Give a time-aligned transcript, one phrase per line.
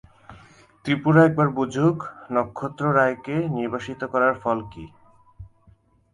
[0.85, 1.97] ত্রিপুরা একবার বুঝুক,
[2.31, 4.85] নক্ষত্ররায়কে নির্বাসিত করার ফল কী।